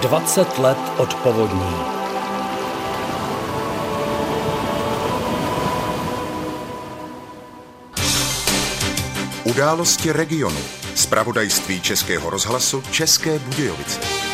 20 0.00 0.58
let 0.58 0.78
od 0.96 1.14
povodní. 1.14 1.76
Události 9.44 10.12
regionu. 10.12 10.60
Spravodajství 10.94 11.80
Českého 11.80 12.30
rozhlasu 12.30 12.82
České 12.90 13.38
Budějovice. 13.38 14.25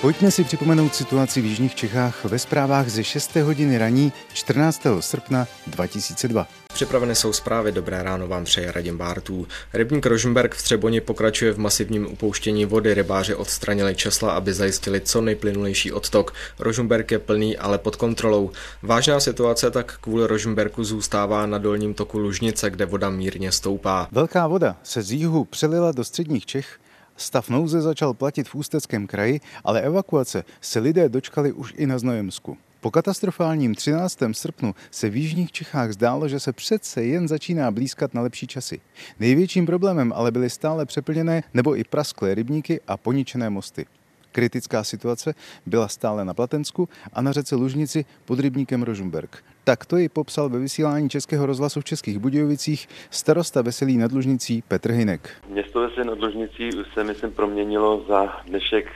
Pojďme 0.00 0.30
si 0.30 0.44
připomenout 0.44 0.94
situaci 0.94 1.40
v 1.40 1.44
Jižních 1.44 1.74
Čechách 1.74 2.24
ve 2.24 2.38
zprávách 2.38 2.88
ze 2.88 3.04
6. 3.04 3.36
hodiny 3.36 3.78
raní 3.78 4.12
14. 4.32 4.82
srpna 5.00 5.46
2002. 5.66 6.46
Připraveny 6.74 7.14
jsou 7.14 7.32
zprávy. 7.32 7.72
Dobré 7.72 8.02
ráno 8.02 8.28
vám 8.28 8.44
přeje 8.44 8.72
Radim 8.72 8.98
Bártů. 8.98 9.46
Rybník 9.72 10.06
Rožmberg 10.06 10.54
v 10.54 10.62
Třeboni 10.62 11.00
pokračuje 11.00 11.52
v 11.52 11.58
masivním 11.58 12.06
upouštění 12.06 12.64
vody. 12.64 12.94
Rybáři 12.94 13.34
odstranili 13.34 13.94
česla, 13.94 14.32
aby 14.32 14.52
zajistili 14.52 15.00
co 15.00 15.20
nejplynulejší 15.20 15.92
odtok. 15.92 16.34
Rožmberg 16.58 17.10
je 17.10 17.18
plný, 17.18 17.56
ale 17.56 17.78
pod 17.78 17.96
kontrolou. 17.96 18.50
Vážná 18.82 19.20
situace 19.20 19.70
tak 19.70 19.98
kvůli 20.00 20.26
Rožmberku 20.26 20.84
zůstává 20.84 21.46
na 21.46 21.58
dolním 21.58 21.94
toku 21.94 22.18
Lužnice, 22.18 22.70
kde 22.70 22.86
voda 22.86 23.10
mírně 23.10 23.52
stoupá. 23.52 24.08
Velká 24.12 24.46
voda 24.46 24.76
se 24.82 25.02
z 25.02 25.12
jihu 25.12 25.44
přelila 25.44 25.92
do 25.92 26.04
středních 26.04 26.46
Čech 26.46 26.79
Stav 27.20 27.48
nouze 27.48 27.82
začal 27.82 28.14
platit 28.14 28.48
v 28.48 28.54
Ústeckém 28.54 29.06
kraji, 29.06 29.40
ale 29.64 29.80
evakuace 29.80 30.44
se 30.60 30.78
lidé 30.78 31.08
dočkali 31.08 31.52
už 31.52 31.74
i 31.76 31.86
na 31.86 31.98
Znojemsku. 31.98 32.56
Po 32.80 32.90
katastrofálním 32.90 33.74
13. 33.74 34.18
srpnu 34.32 34.74
se 34.90 35.10
v 35.10 35.16
jižních 35.16 35.52
Čechách 35.52 35.92
zdálo, 35.92 36.28
že 36.28 36.40
se 36.40 36.52
přece 36.52 37.04
jen 37.04 37.28
začíná 37.28 37.70
blízkat 37.70 38.14
na 38.14 38.22
lepší 38.22 38.46
časy. 38.46 38.80
Největším 39.18 39.66
problémem 39.66 40.12
ale 40.16 40.30
byly 40.30 40.50
stále 40.50 40.86
přeplněné 40.86 41.42
nebo 41.54 41.76
i 41.76 41.84
prasklé 41.84 42.34
rybníky 42.34 42.80
a 42.86 42.96
poničené 42.96 43.50
mosty. 43.50 43.86
Kritická 44.32 44.84
situace 44.84 45.34
byla 45.66 45.88
stále 45.88 46.24
na 46.24 46.34
Platensku 46.34 46.88
a 47.12 47.22
na 47.22 47.32
řece 47.32 47.56
Lužnici 47.56 48.04
pod 48.24 48.40
rybníkem 48.40 48.82
Rožumberg. 48.82 49.44
Tak 49.64 49.86
to 49.86 49.96
ji 49.96 50.08
popsal 50.08 50.48
ve 50.48 50.58
vysílání 50.58 51.08
Českého 51.08 51.46
rozhlasu 51.46 51.80
v 51.80 51.84
Českých 51.84 52.18
Budějovicích 52.18 52.88
starosta 53.10 53.62
Veselý 53.62 53.96
nad 53.96 54.12
Lužnicí 54.12 54.62
Petr 54.68 54.90
Hinek. 54.90 55.30
Město 55.48 55.80
Veselý 55.80 56.08
nad 56.08 56.18
Lužnicí 56.18 56.74
už 56.74 56.86
se 56.94 57.04
myslím 57.04 57.32
proměnilo 57.32 58.04
za 58.08 58.40
dnešek 58.46 58.86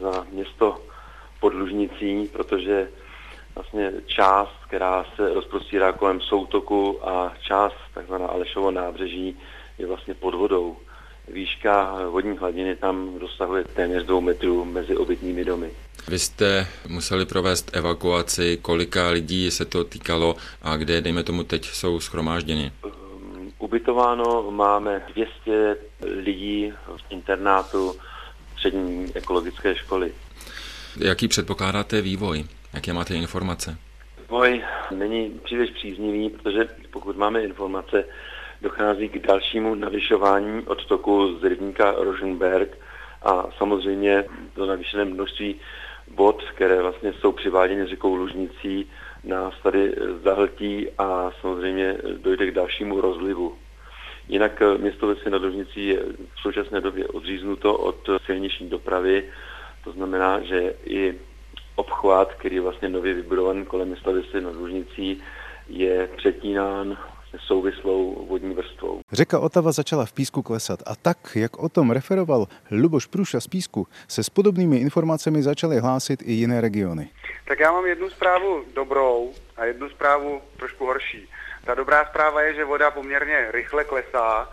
za 0.00 0.26
město 0.32 0.84
pod 1.40 1.54
Lužnicí, 1.54 2.28
protože 2.32 2.88
vlastně 3.54 3.92
část, 4.06 4.52
která 4.68 5.04
se 5.16 5.34
rozprostírá 5.34 5.92
kolem 5.92 6.20
soutoku 6.20 7.08
a 7.08 7.34
část 7.40 7.74
takzvaná 7.94 8.26
Alešovo 8.26 8.70
nábřeží 8.70 9.36
je 9.78 9.86
vlastně 9.86 10.14
pod 10.14 10.34
vodou. 10.34 10.76
Výška 11.32 11.98
vodní 12.10 12.38
hladiny 12.38 12.76
tam 12.76 13.18
dosahuje 13.18 13.64
téměř 13.64 14.04
dvou 14.04 14.20
metrů 14.20 14.64
mezi 14.64 14.96
obytnými 14.96 15.44
domy. 15.44 15.70
Vy 16.08 16.18
jste 16.18 16.66
museli 16.88 17.26
provést 17.26 17.76
evakuaci, 17.76 18.58
kolika 18.62 19.08
lidí 19.08 19.50
se 19.50 19.64
to 19.64 19.84
týkalo 19.84 20.36
a 20.62 20.76
kde, 20.76 21.00
dejme 21.00 21.22
tomu, 21.22 21.44
teď 21.44 21.64
jsou 21.64 22.00
schromážděni? 22.00 22.72
Um, 22.84 23.52
ubytováno 23.58 24.50
máme 24.50 25.02
200 25.14 25.76
lidí 26.00 26.72
v 26.96 27.02
internátu 27.10 27.94
střední 28.52 29.12
ekologické 29.14 29.76
školy. 29.76 30.12
Jaký 31.00 31.28
předpokládáte 31.28 32.00
vývoj? 32.00 32.44
Jaké 32.72 32.92
máte 32.92 33.14
informace? 33.14 33.76
Vývoj 34.20 34.62
není 34.90 35.40
příliš 35.44 35.70
příznivý, 35.70 36.30
protože 36.30 36.68
pokud 36.90 37.16
máme 37.16 37.42
informace, 37.42 38.04
dochází 38.62 39.08
k 39.08 39.26
dalšímu 39.26 39.74
navyšování 39.74 40.62
odtoku 40.66 41.38
z 41.38 41.44
rybníka 41.44 41.94
Rosenberg 41.98 42.78
a 43.22 43.46
samozřejmě 43.58 44.24
to 44.54 44.66
navýšené 44.66 45.04
množství 45.04 45.60
bod, 46.14 46.42
které 46.54 46.82
vlastně 46.82 47.12
jsou 47.12 47.32
přiváděny 47.32 47.86
řekou 47.86 48.14
Lužnicí, 48.14 48.90
nás 49.24 49.54
tady 49.62 49.94
zahltí 50.24 50.88
a 50.98 51.30
samozřejmě 51.40 51.96
dojde 52.16 52.46
k 52.46 52.54
dalšímu 52.54 53.00
rozlivu. 53.00 53.54
Jinak 54.28 54.62
město 54.78 55.06
Vesy 55.06 55.30
nad 55.30 55.42
Lužnicí 55.42 55.88
je 55.88 55.98
v 56.34 56.40
současné 56.40 56.80
době 56.80 57.06
odříznuto 57.08 57.74
od 57.74 58.10
silniční 58.26 58.68
dopravy, 58.68 59.24
to 59.84 59.92
znamená, 59.92 60.40
že 60.40 60.74
i 60.84 61.18
obchvat, 61.74 62.34
který 62.34 62.54
je 62.56 62.62
vlastně 62.62 62.88
nově 62.88 63.14
vybudovaný 63.14 63.64
kolem 63.64 63.88
města 63.88 64.10
Vesy 64.10 64.40
nad 64.40 64.54
Lužnicí, 64.54 65.22
je 65.68 66.08
přetínán 66.16 66.98
souvislou 67.38 68.26
vodní 68.28 68.54
vrstvou. 68.54 69.00
Řeka 69.12 69.38
Otava 69.38 69.72
začala 69.72 70.04
v 70.04 70.12
písku 70.12 70.42
klesat 70.42 70.82
a 70.86 70.96
tak, 70.96 71.18
jak 71.34 71.58
o 71.58 71.68
tom 71.68 71.90
referoval 71.90 72.46
Luboš 72.70 73.06
Průša 73.06 73.40
z 73.40 73.46
písku, 73.46 73.86
se 74.08 74.24
s 74.24 74.30
podobnými 74.30 74.76
informacemi 74.76 75.42
začaly 75.42 75.78
hlásit 75.78 76.22
i 76.22 76.32
jiné 76.32 76.60
regiony. 76.60 77.08
Tak 77.48 77.60
já 77.60 77.72
mám 77.72 77.86
jednu 77.86 78.10
zprávu 78.10 78.64
dobrou 78.74 79.32
a 79.56 79.64
jednu 79.64 79.88
zprávu 79.88 80.40
trošku 80.56 80.86
horší. 80.86 81.28
Ta 81.64 81.74
dobrá 81.74 82.04
zpráva 82.04 82.42
je, 82.42 82.54
že 82.54 82.64
voda 82.64 82.90
poměrně 82.90 83.48
rychle 83.50 83.84
klesá. 83.84 84.50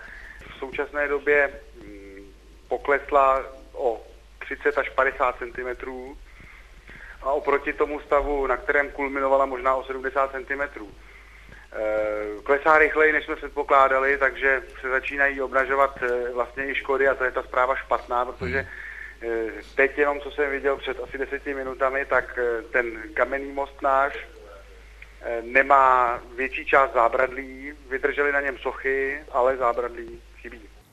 V 0.56 0.60
současné 0.60 1.08
době 1.08 1.54
mm, 1.86 2.26
poklesla 2.68 3.44
o 3.74 4.02
30 4.40 4.78
až 4.78 4.90
50 4.90 5.36
cm 5.36 5.90
a 7.22 7.32
oproti 7.32 7.74
tomu 7.74 8.00
stavu, 8.00 8.48
na 8.48 8.58
kterém 8.58 8.90
kulminovala 8.92 9.46
možná 9.46 9.76
o 9.76 9.84
70 9.84 10.32
cm. 10.32 10.86
Eh, 11.74 12.42
klesá 12.44 12.78
rychleji, 12.78 13.14
než 13.14 13.26
jsme 13.26 13.36
předpokládali, 13.36 14.18
takže 14.18 14.62
se 14.82 14.90
začínají 14.90 15.42
obnažovat 15.42 16.00
eh, 16.02 16.34
vlastně 16.34 16.72
i 16.72 16.76
škody 16.76 17.08
a 17.08 17.16
to 17.16 17.24
je 17.24 17.32
ta 17.32 17.44
zpráva 17.44 17.76
špatná, 17.76 18.26
protože 18.26 18.68
eh, 19.22 19.28
teď 19.76 19.98
jenom, 19.98 20.22
co 20.22 20.32
jsem 20.32 20.52
viděl 20.52 20.78
před 20.78 21.00
asi 21.00 21.18
deseti 21.18 21.54
minutami, 21.54 22.06
tak 22.06 22.40
ten 22.72 22.86
kamenný 23.14 23.52
most 23.52 23.82
náš 23.82 24.28
nemá 25.42 26.20
větší 26.36 26.66
část 26.66 26.94
zábradlí, 26.94 27.74
vydrželi 27.90 28.32
na 28.32 28.42
něm 28.42 28.58
sochy, 28.58 29.24
ale 29.32 29.58
zábradlí. 29.58 30.22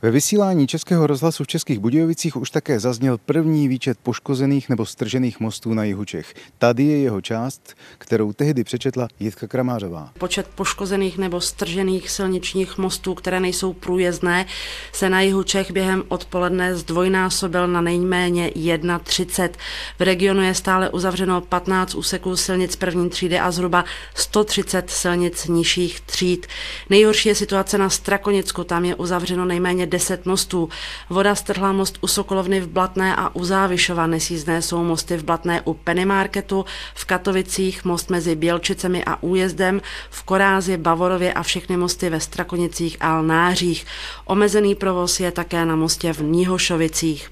Ve 0.02 0.10
vysílání 0.10 0.66
Českého 0.66 1.06
rozhlasu 1.06 1.44
v 1.44 1.46
Českých 1.46 1.78
Budějovicích 1.78 2.36
už 2.36 2.50
také 2.50 2.80
zazněl 2.80 3.18
první 3.18 3.68
výčet 3.68 3.98
poškozených 4.02 4.68
nebo 4.68 4.86
stržených 4.86 5.40
mostů 5.40 5.74
na 5.74 5.84
jihu 5.84 6.04
Čech. 6.04 6.34
Tady 6.58 6.84
je 6.84 6.98
jeho 6.98 7.20
část, 7.20 7.74
kterou 7.98 8.32
tehdy 8.32 8.64
přečetla 8.64 9.08
Jitka 9.20 9.46
Kramářová. 9.46 10.12
Počet 10.18 10.48
poškozených 10.54 11.18
nebo 11.18 11.40
stržených 11.40 12.10
silničních 12.10 12.78
mostů, 12.78 13.14
které 13.14 13.40
nejsou 13.40 13.72
průjezdné, 13.72 14.46
se 14.92 15.10
na 15.10 15.20
jihu 15.20 15.42
Čech 15.42 15.70
během 15.70 16.02
odpoledne 16.08 16.76
zdvojnásobil 16.76 17.68
na 17.68 17.80
nejméně 17.80 18.52
31. 19.04 19.58
V 19.98 20.02
regionu 20.02 20.42
je 20.42 20.54
stále 20.54 20.90
uzavřeno 20.90 21.40
15 21.40 21.94
úseků 21.94 22.36
silnic 22.36 22.76
první 22.76 23.10
třídy 23.10 23.38
a 23.38 23.50
zhruba 23.50 23.84
130 24.14 24.90
silnic 24.90 25.46
nižších 25.46 26.00
tříd. 26.00 26.46
Nejhorší 26.90 27.28
je 27.28 27.34
situace 27.34 27.78
na 27.78 27.90
Strakonicku, 27.90 28.64
tam 28.64 28.84
je 28.84 28.94
uzavřeno 28.94 29.44
nejméně 29.44 29.85
10 29.86 30.26
mostů. 30.26 30.68
Voda 31.10 31.34
strhla 31.34 31.72
most 31.72 31.98
u 32.00 32.06
Sokolovny 32.06 32.60
v 32.60 32.68
Blatné 32.68 33.16
a 33.16 33.34
u 33.34 33.44
Závišova 33.44 34.06
nesízné 34.06 34.62
jsou 34.62 34.84
mosty 34.84 35.16
v 35.16 35.24
Blatné 35.24 35.60
u 35.64 35.74
Pennymarketu, 35.74 36.64
v 36.94 37.04
Katovicích 37.04 37.84
most 37.84 38.10
mezi 38.10 38.36
Bělčicemi 38.36 39.04
a 39.04 39.22
Újezdem, 39.22 39.80
v 40.10 40.22
Korázi, 40.22 40.76
Bavorově 40.76 41.32
a 41.32 41.42
všechny 41.42 41.76
mosty 41.76 42.10
ve 42.10 42.20
Strakonicích 42.20 42.96
a 43.00 43.18
Lnářích. 43.18 43.86
Omezený 44.24 44.74
provoz 44.74 45.20
je 45.20 45.30
také 45.30 45.64
na 45.64 45.76
mostě 45.76 46.12
v 46.12 46.22
Níhošovicích. 46.22 47.30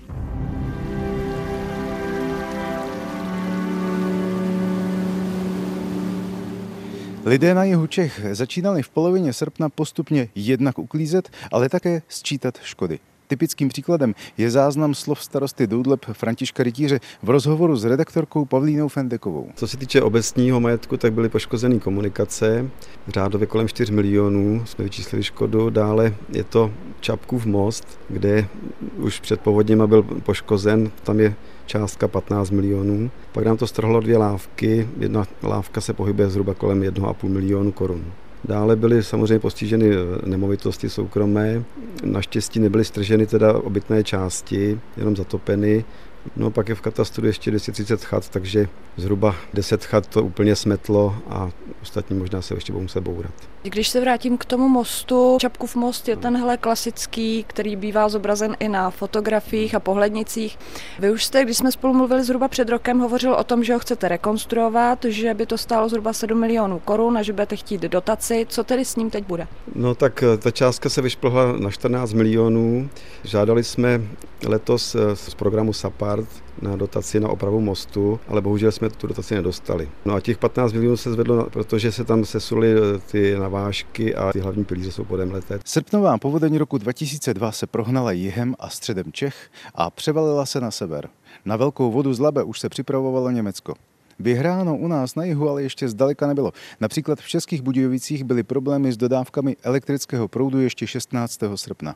Lidé 7.27 7.55
na 7.55 7.65
jihu 7.65 7.87
Čech 7.87 8.21
začínali 8.33 8.83
v 8.83 8.89
polovině 8.89 9.33
srpna 9.33 9.69
postupně 9.69 10.29
jednak 10.35 10.79
uklízet, 10.79 11.31
ale 11.53 11.69
také 11.69 12.03
sčítat 12.09 12.59
škody. 12.63 12.99
Typickým 13.27 13.69
příkladem 13.69 14.15
je 14.39 14.51
záznam 14.51 14.95
slov 14.95 15.23
starosty 15.23 15.67
Doudleb 15.67 16.05
Františka 16.13 16.63
Rytíře 16.63 17.01
v 17.23 17.31
rozhovoru 17.31 17.77
s 17.77 17.85
redaktorkou 17.85 18.45
Pavlínou 18.45 18.89
Fendekovou. 18.89 19.49
Co 19.55 19.69
se 19.69 19.77
týče 19.77 20.03
obecního 20.03 20.61
majetku, 20.61 20.97
tak 20.97 21.13
byly 21.13 21.29
poškozeny 21.29 21.81
komunikace, 21.81 22.71
řádově 23.09 23.47
kolem 23.47 23.69
4 23.69 23.93
milionů 23.93 24.63
jsme 24.67 24.85
vyčíslili 24.85 25.23
škodu. 25.23 25.71
Dále 25.71 26.15
je 26.33 26.45
to 26.45 26.71
Čapkův 27.01 27.47
most, 27.47 28.01
kde 28.09 28.49
už 28.97 29.21
před 29.21 29.41
povodněma 29.41 29.87
byl 29.87 30.03
poškozen, 30.03 30.91
tam 31.03 31.21
je 31.21 31.35
částka 31.67 32.09
15 32.09 32.51
milionů. 32.51 33.11
Pak 33.33 33.45
nám 33.45 33.57
to 33.57 33.67
strhlo 33.67 34.01
dvě 34.01 34.17
lávky, 34.17 34.89
jedna 34.99 35.27
lávka 35.43 35.81
se 35.81 35.93
pohybuje 35.93 36.31
zhruba 36.31 36.55
kolem 36.55 36.81
1,5 36.81 37.29
milionu 37.29 37.73
korun. 37.73 38.05
Dále 38.45 38.77
byly 38.77 39.03
samozřejmě 39.03 39.39
postiženy 39.39 39.91
eh, 39.91 40.29
nemovitosti 40.29 40.89
soukromé. 40.91 41.65
Naštěstí 42.05 42.61
nebyly 42.61 42.85
strženy 42.85 43.27
teda 43.27 43.53
obytné 43.53 44.05
části, 44.05 44.81
jenom 44.97 45.17
zatopeny. 45.17 45.85
No 46.37 46.51
pak 46.51 46.69
je 46.69 46.75
v 46.75 46.81
katastru 46.81 47.27
ještě 47.27 47.51
230 47.51 48.05
chat, 48.05 48.29
takže 48.29 48.69
zhruba 48.97 49.37
10 49.55 49.85
chat 49.85 50.07
to 50.07 50.23
úplně 50.23 50.57
smetlo 50.57 51.17
a 51.29 51.51
ostatní 51.83 52.19
možná 52.19 52.43
se 52.43 52.55
ještě 52.55 52.73
budou 52.73 52.83
muset 52.83 53.01
bourat. 53.01 53.33
Když 53.63 53.89
se 53.89 54.01
vrátím 54.01 54.39
k 54.39 54.45
tomu 54.45 54.69
mostu, 54.69 55.37
Čapkův 55.41 55.77
most 55.77 56.09
je 56.09 56.17
tenhle 56.17 56.57
klasický, 56.57 57.45
který 57.47 57.77
bývá 57.77 58.09
zobrazen 58.09 58.57
i 58.61 58.69
na 58.69 58.91
fotografiích 58.91 59.75
a 59.75 59.81
pohlednicích. 59.81 60.59
Vy 60.99 61.11
už 61.11 61.25
jste, 61.25 61.45
když 61.45 61.57
jsme 61.57 61.73
spolu 61.73 61.95
mluvili 61.95 62.25
zhruba 62.25 62.49
před 62.49 62.69
rokem, 62.69 62.99
hovořil 62.99 63.35
o 63.35 63.45
tom, 63.45 63.65
že 63.65 63.73
ho 63.73 63.79
chcete 63.79 64.09
rekonstruovat, 64.09 65.05
že 65.09 65.35
by 65.35 65.47
to 65.47 65.59
stálo 65.59 65.89
zhruba 65.89 66.13
7 66.13 66.41
milionů 66.41 66.79
korun 66.79 67.19
a 67.19 67.23
že 67.23 67.33
budete 67.33 67.57
chtít 67.57 67.81
dotaci. 67.81 68.47
Co 68.49 68.65
tedy 68.65 68.85
s 68.85 68.97
ním 68.97 69.11
teď 69.11 69.25
bude? 69.25 69.47
No 69.75 69.95
tak 69.95 70.23
eh, 70.23 70.37
ta 70.37 70.51
částka 70.51 70.89
se 70.89 71.03
vyšplhla 71.03 71.53
na 71.53 71.71
14 71.71 72.13
milionů. 72.13 72.89
Žádali 73.25 73.65
jsme 73.65 74.01
letos 74.47 74.95
eh, 74.95 75.17
z 75.17 75.35
programu 75.35 75.73
SAPART 76.15 76.45
na 76.63 76.77
dotaci 76.77 77.21
na 77.21 77.29
opravu 77.29 77.61
mostu, 77.61 78.21
ale 78.29 78.41
bohužel 78.41 78.73
jsme 78.73 78.91
tu 78.91 79.07
dotaci 79.07 79.35
nedostali. 79.35 79.89
No 80.05 80.15
a 80.15 80.21
těch 80.21 80.39
15 80.39 80.73
milionů 80.73 80.97
se 80.97 81.13
zvedlo, 81.13 81.51
protože 81.51 81.93
se 81.93 82.05
tam 82.05 82.25
sesuly 82.25 82.75
eh, 82.75 82.99
ty 82.99 83.35
navážky 83.39 84.15
a 84.15 84.33
ty 84.33 84.41
hlavní 84.41 84.65
pilíře 84.65 84.93
jsou 84.93 85.05
podem 85.05 85.33
leté. 85.33 85.59
Srpnová 85.65 86.19
povodeň 86.19 86.57
roku 86.57 86.79
2002 86.79 87.53
se 87.53 87.67
prohnala 87.67 88.13
jihem 88.13 88.55
a 88.59 88.69
středem 88.69 89.13
Čech 89.13 89.51
a 89.75 89.91
převalila 89.91 90.47
se 90.47 90.61
na 90.61 90.71
sever. 90.71 91.09
Na 91.45 91.57
velkou 91.57 91.91
vodu 91.91 92.15
z 92.15 92.21
Labe 92.21 92.43
už 92.43 92.61
se 92.61 92.69
připravovalo 92.69 93.31
Německo. 93.31 93.75
Vyhráno 94.19 94.77
u 94.77 94.89
nás 94.89 95.15
na 95.15 95.25
jihu 95.25 95.49
ale 95.49 95.63
ještě 95.63 95.89
zdaleka 95.89 96.27
nebylo. 96.27 96.53
Například 96.81 97.21
v 97.21 97.29
Českých 97.29 97.63
Budějovicích 97.63 98.25
byly 98.25 98.43
problémy 98.43 98.93
s 98.93 98.97
dodávkami 98.97 99.57
elektrického 99.63 100.29
proudu 100.29 100.61
ještě 100.61 100.87
16. 100.87 101.41
srpna. 101.55 101.95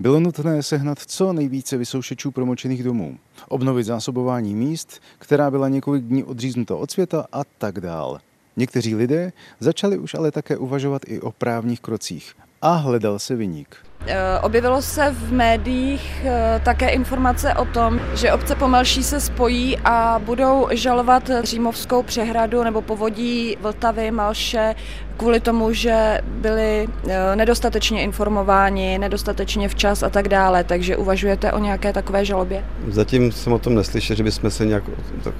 Bylo 0.00 0.20
nutné 0.20 0.62
sehnat 0.62 0.98
co 0.98 1.32
nejvíce 1.32 1.76
vysoušečů 1.76 2.30
promočených 2.30 2.82
domů, 2.82 3.18
obnovit 3.48 3.84
zásobování 3.84 4.54
míst, 4.54 5.00
která 5.18 5.50
byla 5.50 5.68
několik 5.68 6.04
dní 6.04 6.24
odříznuta 6.24 6.76
od 6.76 6.90
světa 6.90 7.26
a 7.32 7.44
tak 7.58 7.80
dál. 7.80 8.18
Někteří 8.56 8.94
lidé 8.94 9.32
začali 9.60 9.98
už 9.98 10.14
ale 10.14 10.30
také 10.30 10.56
uvažovat 10.56 11.02
i 11.06 11.20
o 11.20 11.32
právních 11.32 11.80
krocích 11.80 12.34
a 12.62 12.74
hledal 12.74 13.18
se 13.18 13.36
vyník. 13.36 13.76
Eh, 14.06 14.38
objevilo 14.42 14.82
se 14.82 15.10
v 15.10 15.32
médiích 15.32 16.24
eh, 16.24 16.60
také 16.64 16.88
informace 16.88 17.54
o 17.54 17.64
tom, 17.64 18.00
že 18.14 18.32
obce 18.32 18.54
Pomelší 18.54 19.02
se 19.02 19.20
spojí 19.20 19.78
a 19.84 20.20
budou 20.24 20.68
žalovat 20.70 21.30
Římovskou 21.42 22.02
přehradu 22.02 22.64
nebo 22.64 22.82
povodí 22.82 23.56
Vltavy, 23.60 24.10
Malše 24.10 24.74
kvůli 25.16 25.40
tomu, 25.40 25.72
že 25.72 26.20
byli 26.24 26.88
eh, 27.08 27.36
nedostatečně 27.36 28.02
informováni, 28.02 28.98
nedostatečně 28.98 29.68
včas 29.68 30.02
a 30.02 30.10
tak 30.10 30.28
dále. 30.28 30.64
Takže 30.64 30.96
uvažujete 30.96 31.52
o 31.52 31.58
nějaké 31.58 31.92
takové 31.92 32.24
žalobě? 32.24 32.64
Zatím 32.88 33.32
jsem 33.32 33.52
o 33.52 33.58
tom 33.58 33.74
neslyšel, 33.74 34.16
že 34.16 34.22
bychom 34.22 34.50
se 34.50 34.66
nějak 34.66 34.84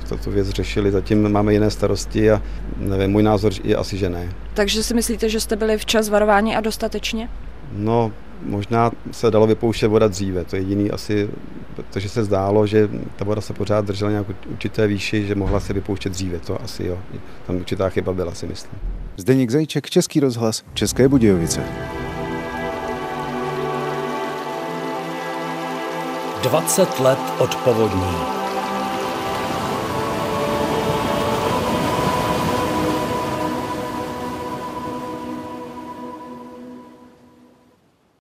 tato 0.09 0.31
věc 0.31 0.49
řešili. 0.49 0.91
Zatím 0.91 1.33
máme 1.33 1.53
jiné 1.53 1.71
starosti 1.71 2.31
a 2.31 2.43
nevím, 2.77 3.11
můj 3.11 3.23
názor 3.23 3.53
je 3.65 3.77
asi, 3.77 3.99
že 3.99 4.09
ne. 4.09 4.29
Takže 4.55 4.83
si 4.83 4.95
myslíte, 4.95 5.29
že 5.29 5.41
jste 5.41 5.57
byli 5.57 5.79
včas 5.79 6.09
varováni 6.09 6.57
a 6.57 6.61
dostatečně? 6.61 7.29
No, 7.73 8.13
možná 8.43 8.91
se 9.11 9.31
dalo 9.31 9.47
vypouštět 9.47 9.91
voda 9.91 10.09
dříve, 10.09 10.45
to 10.45 10.57
je 10.57 10.63
jediný 10.63 10.91
asi, 10.91 11.31
protože 11.77 12.09
se 12.09 12.25
zdálo, 12.25 12.67
že 12.67 12.89
ta 13.17 13.25
voda 13.25 13.41
se 13.41 13.53
pořád 13.53 13.85
držela 13.85 14.11
nějak 14.11 14.27
určité 14.51 14.87
výši, 14.87 15.27
že 15.27 15.35
mohla 15.35 15.61
se 15.61 15.73
vypouštět 15.73 16.13
dříve, 16.13 16.39
to 16.39 16.63
asi 16.63 16.85
jo. 16.87 16.99
Tam 17.47 17.57
určitá 17.57 17.89
chyba 17.89 18.13
byla, 18.13 18.35
si 18.35 18.47
myslím. 18.47 18.79
Zdeněk 19.17 19.51
Zajíček, 19.51 19.91
Český 19.91 20.21
rozhlas, 20.21 20.63
České 20.75 21.09
Budějovice. 21.09 21.63
20 26.43 27.01
let 27.01 27.19
od 27.39 27.55
povodní. 27.55 28.40